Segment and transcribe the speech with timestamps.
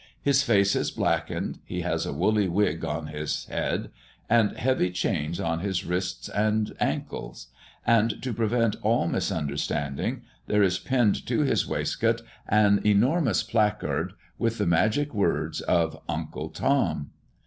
[0.19, 3.91] His face is blackened, he has a woolly wig on his head,
[4.27, 7.49] and heavy chains on his wrists and ancles;
[7.85, 14.57] and to prevent all misunderstandings, there is pinned to his waistcoat an enormous placard, with
[14.57, 17.11] the magic words of "UNCLE TOM."